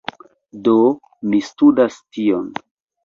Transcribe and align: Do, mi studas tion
Do, 0.71 0.73
mi 1.33 1.41
studas 1.49 1.99
tion 2.19 2.49